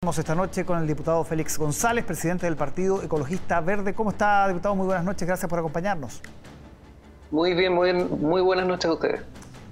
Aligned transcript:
esta 0.00 0.34
noche 0.34 0.64
con 0.64 0.78
el 0.78 0.86
diputado 0.86 1.22
Félix 1.24 1.58
González, 1.58 2.06
presidente 2.06 2.46
del 2.46 2.56
Partido 2.56 3.02
Ecologista 3.02 3.60
Verde. 3.60 3.92
¿Cómo 3.92 4.12
está, 4.12 4.48
diputado? 4.48 4.74
Muy 4.74 4.86
buenas 4.86 5.04
noches, 5.04 5.28
gracias 5.28 5.46
por 5.46 5.58
acompañarnos. 5.58 6.22
Muy 7.30 7.52
bien, 7.52 7.74
muy, 7.74 7.92
bien. 7.92 8.08
muy 8.18 8.40
buenas 8.40 8.66
noches 8.66 8.86
a 8.86 8.94
ustedes. 8.94 9.20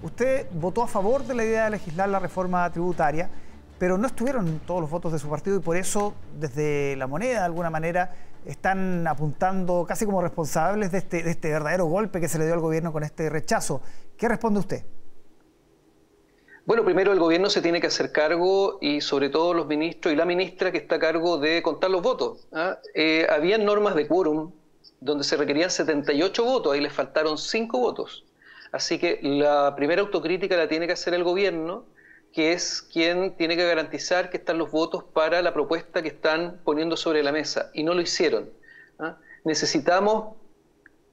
Usted 0.03 0.47
votó 0.53 0.83
a 0.83 0.87
favor 0.87 1.25
de 1.25 1.35
la 1.35 1.45
idea 1.45 1.65
de 1.65 1.71
legislar 1.71 2.11
la 2.11 2.19
reforma 2.19 2.71
tributaria, 2.71 3.31
pero 3.79 3.97
no 3.97 4.07
estuvieron 4.07 4.61
todos 4.67 4.83
los 4.83 4.91
votos 4.91 5.15
de 5.15 5.19
su 5.19 5.31
partido 5.31 5.57
y 5.57 5.61
por 5.61 5.79
eso, 5.79 6.13
desde 6.39 6.95
la 6.97 7.07
moneda, 7.07 7.39
de 7.39 7.47
alguna 7.47 7.71
manera, 7.71 8.13
están 8.45 9.07
apuntando 9.07 9.87
casi 9.89 10.05
como 10.05 10.21
responsables 10.21 10.93
de 10.93 10.99
este, 10.99 11.23
de 11.23 11.31
este 11.31 11.51
verdadero 11.51 11.87
golpe 11.87 12.21
que 12.21 12.29
se 12.29 12.39
le 12.39 12.45
dio 12.45 12.53
al 12.53 12.61
gobierno 12.61 12.93
con 12.93 13.03
este 13.03 13.31
rechazo. 13.31 13.81
¿Qué 14.19 14.29
responde 14.29 14.61
usted? 14.61 14.85
Bueno, 16.69 16.85
primero 16.85 17.15
el 17.15 17.19
gobierno 17.19 17.49
se 17.49 17.63
tiene 17.63 17.81
que 17.81 17.87
hacer 17.87 18.13
cargo 18.13 18.77
y 18.83 19.01
sobre 19.01 19.31
todo 19.31 19.55
los 19.55 19.67
ministros 19.67 20.13
y 20.13 20.17
la 20.17 20.27
ministra 20.27 20.71
que 20.71 20.77
está 20.77 20.97
a 20.97 20.99
cargo 20.99 21.39
de 21.39 21.63
contar 21.63 21.91
los 21.91 22.03
votos. 22.03 22.47
¿ah? 22.53 22.77
Eh, 22.95 23.27
había 23.31 23.57
normas 23.57 23.95
de 23.95 24.07
quórum 24.07 24.53
donde 25.01 25.25
se 25.25 25.39
requerían 25.39 25.71
78 25.71 26.45
votos, 26.45 26.75
ahí 26.75 26.83
les 26.83 26.93
faltaron 26.93 27.39
5 27.39 27.79
votos. 27.79 28.27
Así 28.71 28.99
que 28.99 29.19
la 29.23 29.75
primera 29.77 30.03
autocrítica 30.03 30.59
la 30.59 30.69
tiene 30.69 30.87
que 30.87 30.93
hacer 30.93 31.15
el 31.15 31.25
gobierno, 31.25 31.87
que 32.35 32.53
es 32.53 32.83
quien 32.83 33.35
tiene 33.37 33.57
que 33.57 33.67
garantizar 33.67 34.29
que 34.29 34.37
están 34.37 34.59
los 34.59 34.71
votos 34.71 35.05
para 35.05 35.41
la 35.41 35.55
propuesta 35.55 36.03
que 36.03 36.09
están 36.09 36.61
poniendo 36.65 36.99
sobre 36.99 37.23
la 37.23 37.33
mesa, 37.33 37.71
y 37.73 37.83
no 37.83 37.95
lo 37.95 38.03
hicieron. 38.03 38.51
¿ah? 38.99 39.17
Necesitamos 39.43 40.37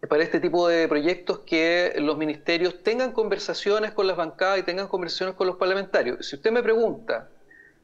para 0.08 0.23
este 0.23 0.40
tipo 0.40 0.68
de 0.68 0.88
proyectos 0.88 1.40
que 1.40 1.94
los 1.98 2.16
ministerios 2.18 2.82
tengan 2.84 3.12
conversaciones 3.12 3.91
con 3.91 4.08
las 4.08 4.18
bancadas 4.18 4.59
y 4.59 4.63
tengan 4.63 4.88
conversaciones 4.88 5.36
con 5.36 5.46
los 5.48 5.58
parlamentarios. 5.58 6.27
Si 6.27 6.36
usted 6.36 6.52
me 6.52 6.63
pregunta, 6.63 7.30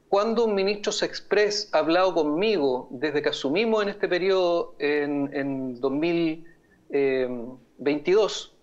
¿cuándo 0.09 0.45
un 0.45 0.55
ministro 0.55 0.91
se 0.91 1.05
express 1.05 1.69
ha 1.73 1.77
hablado 1.79 2.13
conmigo 2.13 2.87
desde 2.91 3.21
que 3.21 3.29
asumimos 3.29 3.83
en 3.83 3.89
este 3.89 4.07
periodo 4.07 4.75
en, 4.79 5.79
2022? 5.79 8.55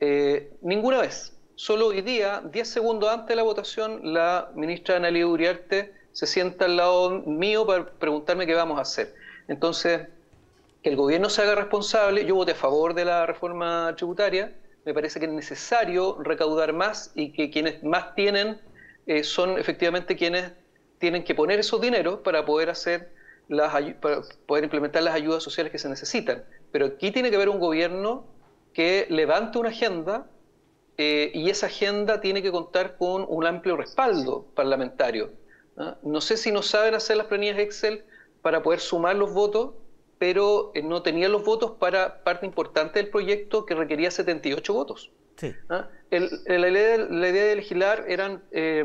Eh, 0.00 0.52
ninguna 0.62 1.00
vez. 1.00 1.34
Solo 1.56 1.88
hoy 1.88 2.02
día, 2.02 2.42
10 2.52 2.68
segundos 2.68 3.10
antes 3.10 3.28
de 3.28 3.36
la 3.36 3.42
votación, 3.42 4.14
la 4.14 4.52
ministra 4.54 4.96
Analia 4.96 5.26
Uriarte 5.26 5.92
se 6.12 6.26
sienta 6.26 6.66
al 6.66 6.76
lado 6.76 7.10
mío 7.10 7.66
para 7.66 7.86
preguntarme 7.86 8.46
qué 8.46 8.54
vamos 8.54 8.78
a 8.78 8.82
hacer. 8.82 9.12
Entonces, 9.48 10.02
que 10.88 10.92
el 10.92 10.96
gobierno 10.96 11.28
se 11.28 11.42
haga 11.42 11.54
responsable. 11.54 12.24
Yo 12.24 12.34
voté 12.34 12.52
a 12.52 12.54
favor 12.54 12.94
de 12.94 13.04
la 13.04 13.26
reforma 13.26 13.94
tributaria. 13.94 14.54
Me 14.86 14.94
parece 14.94 15.20
que 15.20 15.26
es 15.26 15.32
necesario 15.32 16.16
recaudar 16.22 16.72
más 16.72 17.12
y 17.14 17.32
que 17.32 17.50
quienes 17.50 17.82
más 17.82 18.14
tienen 18.14 18.58
eh, 19.06 19.22
son 19.22 19.58
efectivamente 19.58 20.16
quienes 20.16 20.52
tienen 20.98 21.24
que 21.24 21.34
poner 21.34 21.58
esos 21.58 21.78
dineros 21.80 22.20
para 22.20 22.46
poder 22.46 22.70
hacer 22.70 23.12
las 23.48 23.70
para 24.00 24.22
poder 24.46 24.64
implementar 24.64 25.02
las 25.02 25.14
ayudas 25.14 25.42
sociales 25.42 25.70
que 25.70 25.78
se 25.78 25.90
necesitan. 25.90 26.44
Pero 26.72 26.86
aquí 26.86 27.10
tiene 27.10 27.28
que 27.28 27.36
haber 27.36 27.50
un 27.50 27.58
gobierno 27.58 28.24
que 28.72 29.06
levante 29.10 29.58
una 29.58 29.68
agenda 29.68 30.26
eh, 30.96 31.30
y 31.34 31.50
esa 31.50 31.66
agenda 31.66 32.22
tiene 32.22 32.42
que 32.42 32.50
contar 32.50 32.96
con 32.96 33.26
un 33.28 33.46
amplio 33.46 33.76
respaldo 33.76 34.46
parlamentario. 34.54 35.32
¿ah? 35.76 35.98
No 36.02 36.22
sé 36.22 36.38
si 36.38 36.50
no 36.50 36.62
saben 36.62 36.94
hacer 36.94 37.18
las 37.18 37.26
planillas 37.26 37.58
Excel 37.58 38.04
para 38.40 38.62
poder 38.62 38.80
sumar 38.80 39.16
los 39.16 39.34
votos 39.34 39.74
pero 40.18 40.72
eh, 40.74 40.82
no 40.82 41.02
tenía 41.02 41.28
los 41.28 41.44
votos 41.44 41.72
para 41.78 42.22
parte 42.24 42.44
importante 42.44 42.98
del 42.98 43.08
proyecto 43.08 43.64
que 43.64 43.74
requería 43.74 44.10
78 44.10 44.72
votos. 44.72 45.12
¿Ah? 45.68 45.88
la, 46.10 46.68
idea, 46.68 46.98
de 46.98 47.54
legislar 47.54 48.04
eran 48.08 48.42
eh, 48.50 48.84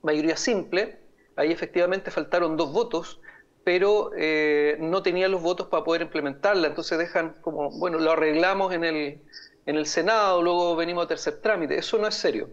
mayoría 0.00 0.34
simple, 0.38 0.98
ahí 1.36 1.52
efectivamente 1.52 2.10
faltaron 2.10 2.56
dos 2.56 2.72
votos, 2.72 3.20
pero 3.64 4.12
eh, 4.16 4.78
no 4.80 5.02
tenían 5.02 5.30
los 5.30 5.42
votos 5.42 5.66
para 5.66 5.84
poder 5.84 6.00
implementarla, 6.00 6.68
entonces 6.68 6.96
dejan 6.96 7.34
como, 7.42 7.70
bueno, 7.78 7.98
lo 7.98 8.12
arreglamos 8.12 8.72
en 8.72 8.82
el, 8.82 9.20
en 9.66 9.76
el 9.76 9.84
Senado, 9.84 10.42
luego 10.42 10.74
venimos 10.74 11.04
a 11.04 11.08
tercer 11.08 11.42
trámite, 11.42 11.76
eso 11.76 11.98
no 11.98 12.06
es 12.06 12.14
serio. 12.14 12.48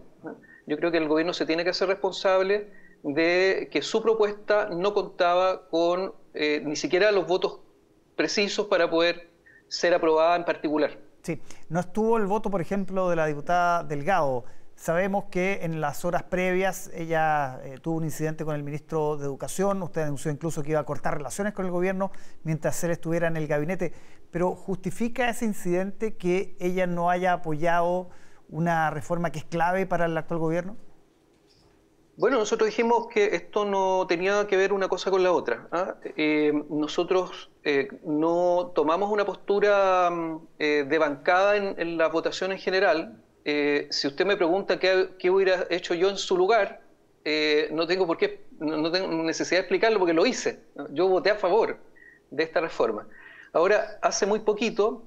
Yo 0.66 0.76
creo 0.76 0.90
que 0.90 0.98
el 0.98 1.08
gobierno 1.08 1.32
se 1.32 1.46
tiene 1.46 1.64
que 1.64 1.70
hacer 1.70 1.88
responsable 1.88 2.68
de 3.02 3.70
que 3.72 3.80
su 3.80 4.02
propuesta 4.02 4.68
no 4.68 4.92
contaba 4.92 5.68
con 5.70 6.12
ni 6.34 6.76
siquiera 6.76 7.12
los 7.12 7.26
votos 7.26 7.60
precisos 8.16 8.66
para 8.66 8.90
poder 8.90 9.30
ser 9.68 9.94
aprobada 9.94 10.36
en 10.36 10.44
particular. 10.44 10.98
Sí, 11.22 11.40
no 11.68 11.80
estuvo 11.80 12.16
el 12.16 12.26
voto, 12.26 12.50
por 12.50 12.60
ejemplo, 12.60 13.10
de 13.10 13.16
la 13.16 13.26
diputada 13.26 13.82
Delgado. 13.84 14.44
Sabemos 14.76 15.24
que 15.30 15.60
en 15.62 15.80
las 15.80 16.04
horas 16.04 16.22
previas 16.24 16.90
ella 16.94 17.60
eh, 17.64 17.78
tuvo 17.80 17.96
un 17.96 18.04
incidente 18.04 18.44
con 18.44 18.54
el 18.54 18.62
ministro 18.62 19.16
de 19.16 19.24
Educación, 19.24 19.82
usted 19.82 20.02
anunció 20.02 20.30
incluso 20.30 20.62
que 20.62 20.70
iba 20.70 20.80
a 20.80 20.84
cortar 20.84 21.16
relaciones 21.16 21.54
con 21.54 21.64
el 21.64 21.72
gobierno 21.72 22.12
mientras 22.44 22.84
él 22.84 22.90
estuviera 22.90 23.26
en 23.26 23.38
el 23.38 23.46
gabinete, 23.46 23.94
pero 24.30 24.54
¿justifica 24.54 25.30
ese 25.30 25.46
incidente 25.46 26.16
que 26.16 26.56
ella 26.60 26.86
no 26.86 27.08
haya 27.08 27.32
apoyado 27.32 28.10
una 28.50 28.90
reforma 28.90 29.32
que 29.32 29.38
es 29.38 29.44
clave 29.46 29.86
para 29.86 30.04
el 30.04 30.16
actual 30.16 30.40
gobierno? 30.40 30.76
Bueno, 32.18 32.38
nosotros 32.38 32.68
dijimos 32.68 33.08
que 33.08 33.34
esto 33.34 33.66
no 33.66 34.06
tenía 34.08 34.46
que 34.46 34.56
ver 34.56 34.72
una 34.72 34.88
cosa 34.88 35.10
con 35.10 35.22
la 35.22 35.32
otra. 35.32 35.68
¿ah? 35.70 35.96
Eh, 36.16 36.50
nosotros 36.70 37.50
eh, 37.62 37.88
no 38.04 38.72
tomamos 38.74 39.10
una 39.12 39.26
postura 39.26 40.08
mm, 40.10 40.46
eh, 40.58 40.86
de 40.88 40.98
bancada 40.98 41.56
en, 41.56 41.98
la 41.98 42.08
votación 42.08 42.52
en 42.52 42.58
general. 42.58 43.22
si 43.90 44.06
usted 44.08 44.24
me 44.24 44.36
pregunta 44.36 44.78
qué, 44.78 45.30
hubiera 45.30 45.66
hecho 45.68 45.94
yo 45.94 46.08
en 46.08 46.16
su 46.16 46.36
lugar, 46.36 46.80
no 47.70 47.86
tengo 47.86 48.06
por 48.06 48.16
qué, 48.16 48.46
no, 48.60 48.90
tengo 48.90 49.08
necesidad 49.22 49.58
de 49.58 49.62
explicarlo 49.62 49.98
porque 49.98 50.14
lo 50.14 50.24
hice. 50.24 50.60
Yo 50.90 51.08
voté 51.08 51.30
a 51.30 51.36
favor 51.36 51.78
de 52.30 52.42
esta 52.42 52.60
reforma. 52.60 53.06
Ahora, 53.52 53.98
hace 54.00 54.26
muy 54.26 54.40
poquito 54.40 55.02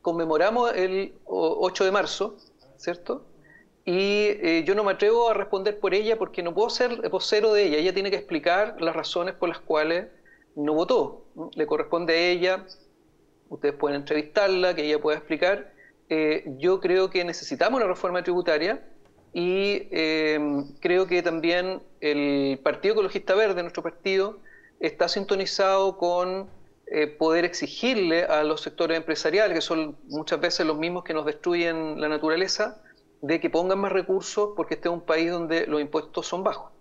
conmemoramos 0.00 0.72
el 0.74 1.12
8 1.26 1.84
de 1.84 1.90
marzo, 1.90 2.36
¿cierto? 2.76 3.24
Y 3.90 4.38
eh, 4.40 4.62
yo 4.64 4.76
no 4.76 4.84
me 4.84 4.92
atrevo 4.92 5.30
a 5.30 5.34
responder 5.34 5.80
por 5.80 5.94
ella 5.94 6.16
porque 6.16 6.44
no 6.44 6.54
puedo 6.54 6.70
ser 6.70 7.08
vocero 7.08 7.52
de 7.52 7.64
ella. 7.64 7.78
Ella 7.78 7.92
tiene 7.92 8.08
que 8.08 8.16
explicar 8.18 8.76
las 8.80 8.94
razones 8.94 9.34
por 9.34 9.48
las 9.48 9.58
cuales 9.58 10.06
no 10.54 10.74
votó. 10.74 11.24
Le 11.56 11.66
corresponde 11.66 12.12
a 12.14 12.16
ella, 12.16 12.66
ustedes 13.48 13.74
pueden 13.74 14.02
entrevistarla, 14.02 14.76
que 14.76 14.84
ella 14.84 15.00
pueda 15.00 15.18
explicar. 15.18 15.72
Eh, 16.08 16.44
yo 16.58 16.78
creo 16.78 17.10
que 17.10 17.24
necesitamos 17.24 17.80
una 17.80 17.88
reforma 17.88 18.22
tributaria 18.22 18.80
y 19.32 19.88
em, 19.90 20.72
creo 20.78 21.08
que 21.08 21.20
también 21.24 21.82
el 22.00 22.60
Partido 22.62 22.92
Ecologista 22.92 23.34
Verde, 23.34 23.60
nuestro 23.62 23.82
partido, 23.82 24.38
está 24.78 25.08
sintonizado 25.08 25.98
con 25.98 26.48
eh, 26.86 27.08
poder 27.08 27.44
exigirle 27.44 28.22
a 28.22 28.44
los 28.44 28.60
sectores 28.60 28.96
empresariales, 28.96 29.52
que 29.52 29.62
son 29.62 29.96
muchas 30.06 30.40
veces 30.40 30.64
los 30.64 30.78
mismos 30.78 31.02
que 31.02 31.12
nos 31.12 31.26
destruyen 31.26 32.00
la 32.00 32.08
naturaleza, 32.08 32.80
de 33.22 33.40
que 33.40 33.50
pongan 33.50 33.78
más 33.78 33.92
recursos 33.92 34.50
porque 34.56 34.74
este 34.74 34.88
es 34.88 34.94
un 34.94 35.02
país 35.02 35.30
donde 35.30 35.66
los 35.66 35.80
impuestos 35.80 36.26
son 36.26 36.42
bajos. 36.42 36.72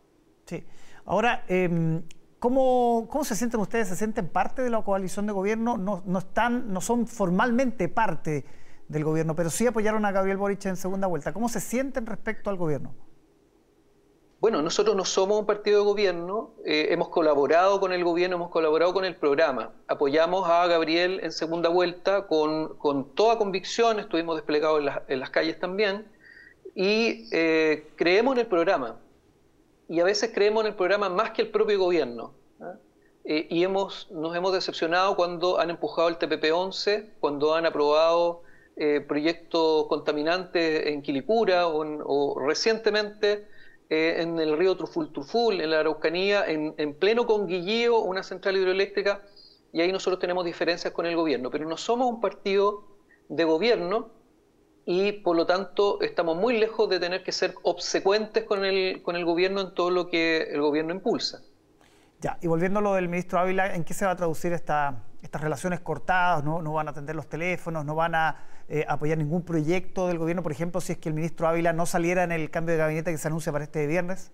Sí. 0.46 0.66
Ahora, 1.06 1.44
em, 1.48 2.04
¿cómo, 2.40 3.08
¿cómo, 3.10 3.24
se 3.24 3.36
sienten 3.36 3.60
ustedes? 3.60 3.90
¿Se 3.90 3.96
sienten 3.96 4.28
parte 4.28 4.62
de 4.62 4.70
la 4.70 4.82
coalición 4.84 5.26
de 5.26 5.34
gobierno? 5.34 5.78
No, 5.78 6.02
no, 6.06 6.20
están, 6.20 6.72
no 6.72 6.82
son 6.82 7.08
formalmente 7.08 7.90
parte 7.90 8.46
del 8.88 9.04
gobierno, 9.04 9.36
pero 9.36 9.50
sí 9.50 9.68
apoyaron 9.68 10.06
a 10.06 10.12
Gabriel 10.12 10.38
Boric 10.38 10.66
en 10.66 10.78
segunda 10.78 11.08
vuelta. 11.08 11.34
¿Cómo 11.34 11.50
se 11.50 11.60
sienten 11.60 12.06
respecto 12.06 12.50
al 12.50 12.58
gobierno? 12.58 12.94
Bueno, 14.40 14.62
nosotros 14.62 14.96
no 14.96 15.04
somos 15.04 15.38
un 15.38 15.46
partido 15.46 15.80
de 15.80 15.86
gobierno, 15.86 16.54
eh, 16.66 16.88
hemos 16.92 17.10
colaborado 17.10 17.82
con 17.82 17.92
el 17.92 18.06
gobierno, 18.06 18.38
hemos 18.38 18.50
colaborado 18.50 18.94
con 18.94 19.04
el 19.04 19.18
programa. 19.18 19.74
Apoyamos 19.90 20.50
a 20.50 20.66
Gabriel 20.68 21.20
en 21.22 21.34
segunda 21.34 21.68
vuelta 21.68 22.26
con, 22.26 22.78
con 22.78 23.14
toda 23.16 23.38
convicción, 23.38 24.00
estuvimos 24.00 24.38
desplegados 24.38 24.82
en, 24.82 24.90
en 25.10 25.20
las 25.20 25.30
calles 25.30 25.60
también 25.60 26.06
y 26.76 27.28
eh, 27.32 27.92
creemos 27.96 28.34
en 28.36 28.40
el 28.40 28.48
programa. 28.48 29.00
Y 29.88 30.00
a 30.00 30.04
veces 30.04 30.32
creemos 30.34 30.62
en 30.62 30.68
el 30.68 30.76
programa 30.76 31.10
más 31.10 31.32
que 31.32 31.42
el 31.42 31.50
propio 31.50 31.80
gobierno. 31.80 32.34
¿ah? 32.62 32.76
Eh, 33.26 33.48
y 33.50 33.64
hemos, 33.64 34.10
nos 34.12 34.36
hemos 34.36 34.54
decepcionado 34.54 35.16
cuando 35.16 35.60
han 35.60 35.70
empujado 35.70 36.10
el 36.10 36.18
TPP-11, 36.18 37.10
cuando 37.20 37.56
han 37.56 37.66
aprobado 37.66 38.44
eh, 38.76 39.02
proyectos 39.02 39.88
contaminantes 39.88 40.88
en 40.88 41.02
Quilicura 41.02 41.68
o, 41.68 42.40
recientemente 42.40 43.48
en 43.92 44.40
el 44.40 44.56
río 44.56 44.78
Truful 44.78 45.12
Truful, 45.12 45.62
en 45.62 45.72
la 45.72 45.80
Araucanía, 45.80 46.46
en, 46.46 46.76
en 46.78 46.94
pleno 46.94 47.26
Conguillío, 47.26 47.98
una 47.98 48.22
central 48.22 48.56
hidroeléctrica, 48.56 49.24
y 49.74 49.82
ahí 49.82 49.92
nosotros 49.92 50.20
tenemos 50.20 50.46
diferencias 50.46 50.94
con 50.94 51.08
el 51.08 51.16
gobierno. 51.16 51.50
Pero 51.50 51.68
no 51.68 51.76
somos 51.76 52.08
un 52.08 52.22
partido 52.22 52.84
de 53.30 53.44
gobierno, 53.46 54.12
y 54.92 55.12
por 55.12 55.36
lo 55.36 55.46
tanto 55.46 56.02
estamos 56.02 56.36
muy 56.36 56.58
lejos 56.58 56.90
de 56.90 57.00
tener 57.00 57.22
que 57.22 57.32
ser 57.32 57.54
obsecuentes 57.62 58.44
con 58.44 58.66
el, 58.66 59.04
con 59.04 59.16
el 59.16 59.24
gobierno 59.24 59.62
en 59.62 59.76
todo 59.76 59.92
lo 59.92 60.08
que 60.08 60.48
el 60.52 60.62
gobierno 60.62 60.96
impulsa. 60.96 61.44
Ya, 62.22 62.40
y 62.42 62.48
volviendo 62.48 62.80
a 62.80 62.82
lo 62.82 62.96
del 62.96 63.08
ministro 63.08 63.38
Ávila, 63.38 63.76
¿en 63.76 63.84
qué 63.84 63.94
se 63.94 64.06
va 64.06 64.14
a 64.14 64.16
traducir 64.16 64.52
esta, 64.52 65.04
estas 65.22 65.42
relaciones 65.42 65.82
cortadas? 65.82 66.44
¿no? 66.44 66.64
¿No 66.64 66.74
van 66.74 66.88
a 66.88 66.92
atender 66.92 67.16
los 67.16 67.30
teléfonos? 67.30 67.86
¿No 67.86 67.94
van 67.94 68.16
a 68.16 68.48
eh, 68.68 68.84
apoyar 68.88 69.20
ningún 69.20 69.46
proyecto 69.46 70.08
del 70.08 70.18
gobierno? 70.18 70.42
Por 70.42 70.54
ejemplo, 70.54 70.82
si 70.82 70.94
es 70.94 70.98
que 70.98 71.10
el 71.10 71.14
ministro 71.14 71.48
Ávila 71.48 71.72
no 71.72 71.86
saliera 71.86 72.24
en 72.24 72.32
el 72.32 72.50
cambio 72.50 72.74
de 72.74 72.80
gabinete 72.80 73.12
que 73.12 73.20
se 73.20 73.28
anuncia 73.28 73.52
para 73.52 73.66
este 73.66 73.86
viernes. 73.86 74.32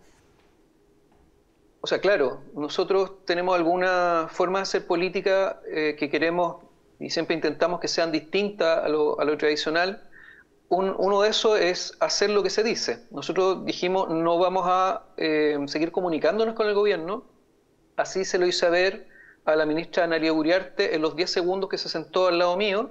O 1.81 1.87
sea, 1.87 1.99
claro, 1.99 2.43
nosotros 2.53 3.25
tenemos 3.25 3.57
alguna 3.57 4.29
forma 4.31 4.59
de 4.59 4.63
hacer 4.63 4.87
política 4.87 5.59
eh, 5.67 5.97
que 5.99 6.09
queremos 6.09 6.63
y 6.97 7.09
siempre 7.09 7.35
intentamos 7.35 7.81
que 7.81 7.89
sean 7.89 8.13
distintas 8.13 8.85
a 8.85 8.87
lo, 8.87 9.37
tradicional. 9.37 10.01
Uno 10.69 11.21
de 11.21 11.29
esos 11.29 11.59
es 11.59 11.95
hacer 11.99 12.29
lo 12.29 12.43
que 12.43 12.49
se 12.49 12.63
dice. 12.63 13.05
Nosotros 13.11 13.65
dijimos 13.65 14.09
no 14.09 14.39
vamos 14.39 14.63
a 14.67 15.03
eh, 15.17 15.57
seguir 15.67 15.91
comunicándonos 15.91 16.55
con 16.55 16.67
el 16.67 16.73
gobierno. 16.73 17.23
Así 17.95 18.25
se 18.25 18.37
lo 18.37 18.47
hice 18.47 18.69
ver 18.69 19.07
a 19.45 19.55
la 19.55 19.65
ministra 19.65 20.03
Analia 20.03 20.33
Uriarte 20.33 20.95
en 20.95 21.01
los 21.01 21.15
10 21.15 21.29
segundos 21.29 21.69
que 21.69 21.77
se 21.77 21.87
sentó 21.87 22.27
al 22.27 22.39
lado 22.39 22.57
mío. 22.57 22.89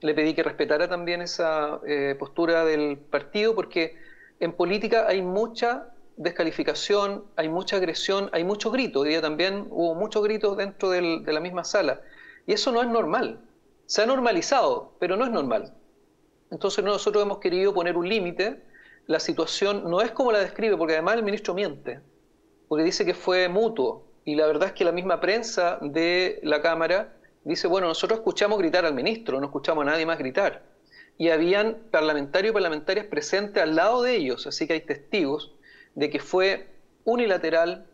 Le 0.00 0.14
pedí 0.14 0.34
que 0.34 0.42
respetara 0.42 0.88
también 0.88 1.22
esa 1.22 1.80
eh, 1.86 2.14
postura 2.18 2.64
del 2.64 2.98
partido 2.98 3.54
porque 3.54 3.96
en 4.38 4.52
política 4.52 5.06
hay 5.08 5.22
mucha 5.22 5.94
descalificación, 6.16 7.24
hay 7.36 7.48
mucha 7.48 7.76
agresión, 7.76 8.28
hay 8.32 8.44
muchos 8.44 8.70
gritos. 8.72 9.02
Hoy 9.02 9.08
día 9.08 9.22
también 9.22 9.66
hubo 9.70 9.94
muchos 9.94 10.22
gritos 10.22 10.56
dentro 10.56 10.90
de 10.90 11.32
la 11.32 11.40
misma 11.40 11.64
sala. 11.64 12.00
Y 12.46 12.52
eso 12.52 12.70
no 12.70 12.82
es 12.82 12.88
normal. 12.88 13.40
Se 13.86 14.02
ha 14.02 14.06
normalizado, 14.06 14.92
pero 15.00 15.16
no 15.16 15.24
es 15.24 15.30
normal. 15.30 15.72
Entonces 16.54 16.84
nosotros 16.84 17.24
hemos 17.24 17.38
querido 17.38 17.74
poner 17.74 17.96
un 17.96 18.08
límite. 18.08 18.62
La 19.06 19.18
situación 19.18 19.90
no 19.90 20.00
es 20.00 20.12
como 20.12 20.30
la 20.30 20.38
describe, 20.38 20.76
porque 20.76 20.92
además 20.92 21.16
el 21.16 21.24
ministro 21.24 21.52
miente, 21.52 22.00
porque 22.68 22.84
dice 22.84 23.04
que 23.04 23.12
fue 23.12 23.48
mutuo. 23.48 24.06
Y 24.24 24.36
la 24.36 24.46
verdad 24.46 24.68
es 24.68 24.74
que 24.74 24.84
la 24.84 24.92
misma 24.92 25.20
prensa 25.20 25.78
de 25.82 26.38
la 26.44 26.62
Cámara 26.62 27.16
dice, 27.42 27.66
bueno, 27.66 27.88
nosotros 27.88 28.20
escuchamos 28.20 28.56
gritar 28.60 28.86
al 28.86 28.94
ministro, 28.94 29.40
no 29.40 29.46
escuchamos 29.46 29.82
a 29.82 29.90
nadie 29.90 30.06
más 30.06 30.16
gritar. 30.16 30.62
Y 31.18 31.28
habían 31.28 31.76
parlamentarios 31.90 32.52
y 32.52 32.54
parlamentarias 32.54 33.06
presentes 33.06 33.60
al 33.60 33.74
lado 33.74 34.02
de 34.02 34.14
ellos, 34.14 34.46
así 34.46 34.68
que 34.68 34.74
hay 34.74 34.80
testigos 34.80 35.52
de 35.96 36.08
que 36.08 36.20
fue 36.20 36.68
unilateral 37.02 37.86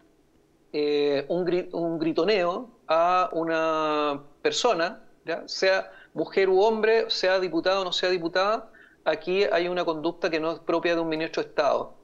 eh, 0.75 1.25
un, 1.29 1.99
gritoneo 1.99 2.71
a 2.87 3.31
una 3.33 4.23
persona, 4.43 5.03
sea 5.47 5.91
mujer 6.15 6.49
u 6.49 6.61
hombre, 6.61 7.11
sea 7.11 7.41
diputado 7.41 7.83
o 7.83 7.85
no 7.85 7.93
sea 7.93 8.11
diputada, 8.11 8.71
aquí 9.05 9.45
hay 9.45 9.69
una 9.69 9.85
conducta 9.85 10.31
que 10.31 10.41
no 10.41 10.53
es 10.53 10.59
propia 10.61 10.95
de 10.95 11.01
un 11.01 11.09
ministro 11.09 11.43
de 11.43 11.49
Estado. 11.49 11.95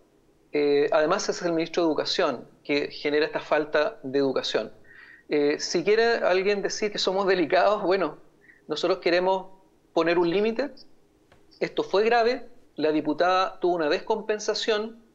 Eh, 0.52 0.88
además 0.92 1.28
es 1.28 1.42
el 1.42 1.52
ministro 1.52 1.82
de 1.82 1.88
Educación 1.88 2.48
que 2.64 2.90
genera 2.90 3.26
esta 3.26 3.40
falta 3.40 3.98
de 4.02 4.18
educación. 4.18 4.72
Eh, 5.28 5.58
si 5.58 5.84
quiere 5.84 6.16
alguien 6.16 6.62
decir 6.62 6.92
que 6.92 6.98
somos 6.98 7.26
delicados, 7.26 7.82
bueno, 7.82 8.18
nosotros 8.68 8.98
queremos 8.98 9.48
poner 9.92 10.18
un 10.18 10.30
límite. 10.30 10.70
Esto 11.60 11.82
fue 11.82 12.04
grave, 12.04 12.48
la 12.76 12.92
diputada 12.92 13.58
tuvo 13.60 13.74
una 13.74 13.88
descompensación 13.88 15.06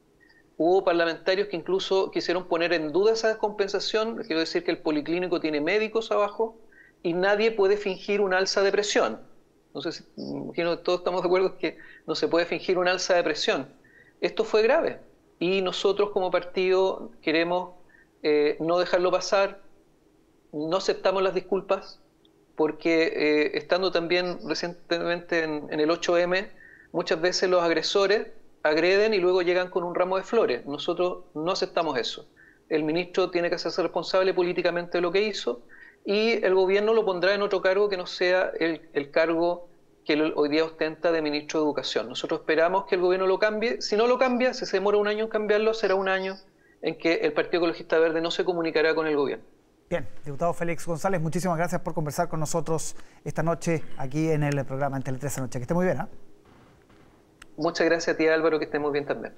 Hubo 0.63 0.83
parlamentarios 0.83 1.47
que 1.47 1.55
incluso 1.55 2.11
quisieron 2.11 2.47
poner 2.47 2.71
en 2.71 2.91
duda 2.91 3.13
esa 3.13 3.29
descompensación. 3.29 4.17
Quiero 4.17 4.41
decir 4.41 4.63
que 4.63 4.69
el 4.69 4.77
policlínico 4.77 5.39
tiene 5.39 5.59
médicos 5.59 6.11
abajo 6.11 6.59
y 7.03 7.13
nadie 7.13 7.51
puede 7.51 7.77
fingir 7.77 8.21
un 8.21 8.33
alza 8.33 8.61
de 8.61 8.71
presión. 8.71 9.19
Si, 9.79 10.03
imagino 10.17 10.79
todos 10.79 10.99
estamos 10.99 11.21
de 11.21 11.27
acuerdo 11.27 11.57
que 11.57 11.77
no 12.05 12.15
se 12.15 12.27
puede 12.27 12.45
fingir 12.45 12.77
un 12.77 12.87
alza 12.87 13.15
de 13.15 13.23
presión. 13.23 13.69
Esto 14.19 14.43
fue 14.43 14.61
grave 14.61 14.99
y 15.39 15.61
nosotros 15.61 16.11
como 16.11 16.29
partido 16.29 17.11
queremos 17.21 17.75
eh, 18.21 18.57
no 18.59 18.77
dejarlo 18.79 19.11
pasar, 19.11 19.61
no 20.51 20.77
aceptamos 20.77 21.23
las 21.23 21.33
disculpas 21.33 21.99
porque 22.55 23.03
eh, 23.15 23.51
estando 23.57 23.91
también 23.91 24.37
recientemente 24.47 25.43
en 25.43 25.79
el 25.79 25.89
8M, 25.89 26.49
muchas 26.91 27.19
veces 27.21 27.49
los 27.49 27.63
agresores 27.63 28.27
agreden 28.63 29.13
y 29.13 29.17
luego 29.17 29.41
llegan 29.41 29.69
con 29.69 29.83
un 29.83 29.95
ramo 29.95 30.17
de 30.17 30.23
flores. 30.23 30.65
Nosotros 30.65 31.23
no 31.33 31.51
aceptamos 31.51 31.97
eso. 31.97 32.27
El 32.69 32.83
ministro 32.83 33.31
tiene 33.31 33.49
que 33.49 33.55
hacerse 33.55 33.81
responsable 33.81 34.33
políticamente 34.33 34.97
de 34.97 35.01
lo 35.01 35.11
que 35.11 35.23
hizo 35.23 35.61
y 36.05 36.43
el 36.43 36.55
gobierno 36.55 36.93
lo 36.93 37.05
pondrá 37.05 37.33
en 37.33 37.41
otro 37.41 37.61
cargo 37.61 37.89
que 37.89 37.97
no 37.97 38.07
sea 38.07 38.51
el, 38.59 39.11
cargo 39.11 39.67
que 40.05 40.19
hoy 40.35 40.49
día 40.49 40.65
ostenta 40.65 41.11
de 41.11 41.21
ministro 41.21 41.59
de 41.59 41.65
Educación. 41.65 42.09
Nosotros 42.09 42.41
esperamos 42.41 42.85
que 42.85 42.95
el 42.95 43.01
gobierno 43.01 43.27
lo 43.27 43.37
cambie. 43.37 43.81
Si 43.81 43.95
no 43.95 44.07
lo 44.07 44.17
cambia, 44.17 44.53
si 44.53 44.65
se 44.65 44.77
demora 44.77 44.97
un 44.97 45.07
año 45.07 45.25
en 45.25 45.29
cambiarlo, 45.29 45.73
será 45.73 45.95
un 45.95 46.09
año 46.09 46.37
en 46.81 46.97
que 46.97 47.15
el 47.15 47.33
Partido 47.33 47.59
Ecologista 47.59 47.99
Verde 47.99 48.21
no 48.21 48.31
se 48.31 48.43
comunicará 48.43 48.95
con 48.95 49.05
el 49.05 49.15
gobierno. 49.15 49.45
Bien, 49.89 50.07
diputado 50.25 50.53
Félix 50.53 50.87
González, 50.87 51.21
muchísimas 51.21 51.57
gracias 51.57 51.81
por 51.81 51.93
conversar 51.93 52.29
con 52.29 52.39
nosotros 52.39 52.95
esta 53.25 53.43
noche 53.43 53.83
aquí 53.97 54.29
en 54.29 54.43
el 54.43 54.65
programa 54.65 54.97
en 54.97 55.03
Tele 55.03 55.17
13 55.17 55.41
Noche. 55.41 55.59
Que 55.59 55.63
esté 55.63 55.73
muy 55.73 55.85
bien. 55.85 55.99
¿ah? 55.99 56.07
Muchas 57.57 57.85
gracias 57.85 58.15
a 58.15 58.17
ti 58.17 58.27
Álvaro, 58.27 58.57
que 58.57 58.65
estemos 58.65 58.91
bien 58.91 59.05
también. 59.05 59.33